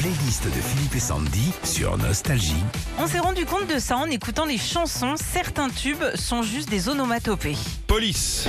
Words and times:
playlist 0.00 0.46
de 0.46 0.62
Philippe 0.62 0.94
et 0.94 1.00
Sandy 1.00 1.52
sur 1.62 1.98
Nostalgie. 1.98 2.64
On 2.98 3.06
s'est 3.06 3.18
rendu 3.18 3.44
compte 3.44 3.66
de 3.66 3.78
ça 3.78 3.98
en 3.98 4.06
écoutant 4.06 4.46
les 4.46 4.56
chansons. 4.56 5.14
Certains 5.16 5.68
tubes 5.68 6.02
sont 6.14 6.40
juste 6.40 6.70
des 6.70 6.88
onomatopées. 6.88 7.58
Police. 7.86 8.48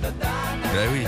Ben 0.00 0.88
oui. 0.92 1.04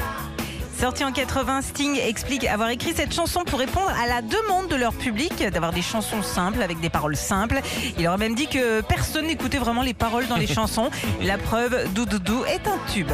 Sorti 0.77 1.05
en 1.05 1.13
80, 1.13 1.63
Sting 1.63 1.97
explique 2.01 2.45
avoir 2.45 2.71
écrit 2.71 2.93
cette 2.93 3.15
chanson 3.15 3.45
pour 3.45 3.61
répondre 3.61 3.93
à 4.03 4.09
la 4.09 4.23
demande 4.23 4.67
de 4.67 4.75
leur 4.75 4.93
public 4.93 5.41
d'avoir 5.53 5.73
des 5.73 5.83
chansons 5.83 6.25
simples 6.25 6.63
avec 6.63 6.81
des 6.81 6.91
paroles 6.91 7.17
simples. 7.17 7.61
Il 7.97 8.09
aurait 8.09 8.19
même 8.19 8.35
dit 8.35 8.49
que 8.49 8.81
personne 8.81 9.29
n'écoutait 9.29 9.59
vraiment 9.59 9.83
les 9.83 9.95
paroles 9.95 10.27
dans 10.27 10.37
les 10.37 10.47
chansons. 10.53 10.91
La 11.21 11.39
preuve, 11.39 11.93
Doudoudou 11.95 12.45
est 12.47 12.67
un 12.67 12.79
tube. 12.93 13.13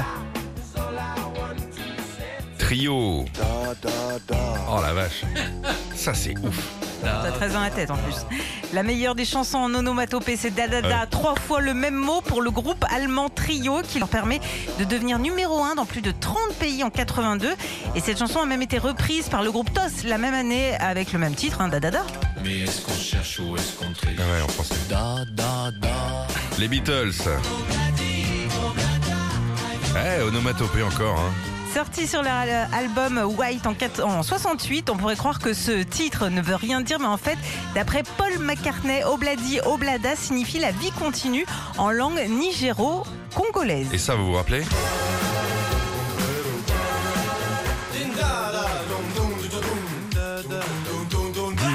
Trio. 2.68 3.24
Oh 4.68 4.82
la 4.82 4.92
vache. 4.92 5.22
Ça 5.94 6.12
c'est 6.12 6.36
ouf. 6.36 6.60
T'as 7.02 7.30
13 7.30 7.52
dans 7.54 7.60
la 7.60 7.70
tête 7.70 7.90
en 7.90 7.96
plus. 7.96 8.16
La 8.74 8.82
meilleure 8.82 9.14
des 9.14 9.24
chansons 9.24 9.56
en 9.56 9.74
onomatopée, 9.74 10.36
c'est 10.36 10.50
Dadada. 10.50 11.06
Trois 11.06 11.34
fois 11.34 11.62
le 11.62 11.72
même 11.72 11.94
mot 11.94 12.20
pour 12.20 12.42
le 12.42 12.50
groupe 12.50 12.84
allemand 12.94 13.30
Trio 13.30 13.80
qui 13.80 13.98
leur 13.98 14.10
permet 14.10 14.40
de 14.78 14.84
devenir 14.84 15.18
numéro 15.18 15.64
1 15.64 15.76
dans 15.76 15.86
plus 15.86 16.02
de 16.02 16.10
30 16.10 16.36
pays 16.60 16.84
en 16.84 16.90
82. 16.90 17.54
Et 17.94 18.00
cette 18.00 18.18
chanson 18.18 18.40
a 18.40 18.44
même 18.44 18.60
été 18.60 18.76
reprise 18.76 19.30
par 19.30 19.42
le 19.42 19.50
groupe 19.50 19.72
TOS 19.72 20.06
la 20.06 20.18
même 20.18 20.34
année 20.34 20.74
avec 20.78 21.14
le 21.14 21.18
même 21.18 21.34
titre, 21.34 21.62
hein, 21.62 21.68
Dadada. 21.68 22.04
Mais 22.44 22.58
est-ce 22.58 22.82
qu'on 22.82 22.92
cherche 22.92 23.38
ou 23.38 23.56
est-ce 23.56 23.78
qu'on 23.78 23.90
triche 23.94 24.18
Ah 24.18 24.30
ouais, 24.30 24.42
en 24.42 24.48
français. 24.48 24.74
Da 24.90 25.24
da 25.32 25.70
da. 25.70 26.26
Les 26.58 26.68
Beatles. 26.68 27.14
Eh, 30.04 30.22
onomatopée 30.22 30.82
encore. 30.82 31.18
Hein. 31.18 31.32
Sorti 31.74 32.06
sur 32.06 32.22
l'album 32.22 33.18
White 33.38 33.66
en, 33.66 33.74
4 33.74 34.02
en 34.02 34.22
68, 34.22 34.90
on 34.90 34.96
pourrait 34.96 35.16
croire 35.16 35.38
que 35.38 35.52
ce 35.52 35.82
titre 35.82 36.28
ne 36.28 36.40
veut 36.40 36.54
rien 36.54 36.80
dire, 36.80 36.98
mais 36.98 37.06
en 37.06 37.18
fait, 37.18 37.36
d'après 37.74 38.02
Paul 38.16 38.38
McCartney, 38.40 39.04
Obladi 39.04 39.60
Oblada 39.66 40.16
signifie 40.16 40.58
la 40.58 40.70
vie 40.70 40.90
continue 40.92 41.44
en 41.76 41.90
langue 41.90 42.20
nigéro-congolaise. 42.28 43.88
Et 43.92 43.98
ça, 43.98 44.14
vous 44.14 44.26
vous 44.26 44.34
rappelez 44.34 44.64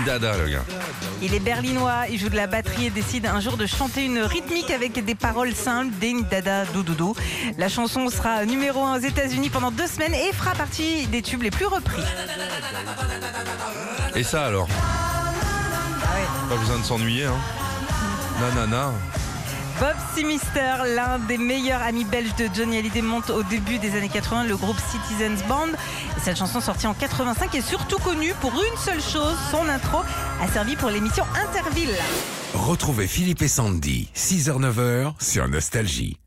Dindada, 0.05 0.37
le 0.37 0.49
gars. 0.49 0.82
Il 1.21 1.33
est 1.33 1.39
berlinois, 1.39 2.07
il 2.09 2.19
joue 2.19 2.29
de 2.29 2.35
la 2.35 2.47
batterie 2.47 2.87
et 2.87 2.89
décide 2.89 3.25
un 3.25 3.39
jour 3.39 3.57
de 3.57 3.65
chanter 3.65 4.05
une 4.05 4.19
rythmique 4.19 4.71
avec 4.71 5.03
des 5.03 5.15
paroles 5.15 5.53
simples, 5.53 5.93
Din 5.99 6.21
Dada 6.29 6.65
Doudoudou. 6.65 7.15
La 7.57 7.69
chanson 7.69 8.09
sera 8.09 8.45
numéro 8.45 8.83
1 8.83 8.97
aux 8.97 9.01
États-Unis 9.01 9.49
pendant 9.49 9.71
deux 9.71 9.87
semaines 9.87 10.13
et 10.13 10.33
fera 10.33 10.51
partie 10.51 11.07
des 11.07 11.21
tubes 11.21 11.43
les 11.43 11.51
plus 11.51 11.65
repris. 11.65 12.03
Et 14.15 14.23
ça 14.23 14.45
alors? 14.47 14.67
Pas 16.49 16.55
besoin 16.57 16.77
de 16.79 16.83
s'ennuyer, 16.83 17.25
hein 17.25 17.39
Nanana. 18.39 18.91
Bob 19.79 19.95
Simister, 20.15 20.83
l'un 20.95 21.19
des 21.19 21.37
meilleurs 21.37 21.81
amis 21.81 22.05
belges 22.05 22.35
de 22.35 22.47
Johnny 22.53 22.77
Hallyday, 22.77 23.01
monte 23.01 23.29
au 23.29 23.43
début 23.43 23.79
des 23.79 23.95
années 23.97 24.09
80 24.09 24.45
le 24.45 24.55
groupe 24.55 24.77
Citizens 24.91 25.43
Band. 25.47 25.69
Et 26.17 26.19
cette 26.21 26.37
chanson 26.37 26.61
sortie 26.61 26.87
en 26.87 26.93
85 26.93 27.53
est 27.55 27.61
surtout 27.61 27.97
connue 27.99 28.33
pour 28.39 28.51
une 28.51 28.77
seule 28.77 29.01
chose, 29.01 29.35
son 29.51 29.67
intro 29.67 29.99
a 30.41 30.47
servi 30.47 30.75
pour 30.75 30.89
l'émission 30.89 31.25
Interville. 31.47 31.95
Retrouvez 32.53 33.07
Philippe 33.07 33.41
et 33.41 33.47
Sandy, 33.47 34.09
6h-9h 34.15 35.13
sur 35.19 35.47
Nostalgie. 35.47 36.17